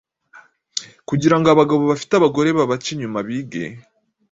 kugirango 1.09 1.47
abagabo 1.49 1.81
bafite 1.91 2.13
abagore 2.15 2.49
babaca 2.57 2.87
inyuma 2.93 3.17
bige 3.27 3.65